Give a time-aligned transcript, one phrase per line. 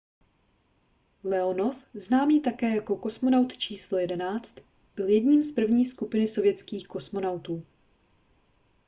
[1.23, 4.59] leonov známý také jako kosmonaut číslo 11
[4.95, 7.63] byl jedním z první skupiny sovětských kosmonautů